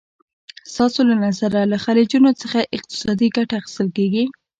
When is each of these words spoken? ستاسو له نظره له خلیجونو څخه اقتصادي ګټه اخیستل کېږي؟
ستاسو 0.71 0.99
له 1.09 1.15
نظره 1.25 1.61
له 1.71 1.77
خلیجونو 1.85 2.29
څخه 2.41 2.59
اقتصادي 2.77 3.27
ګټه 3.37 3.53
اخیستل 3.57 3.87
کېږي؟ 3.97 4.23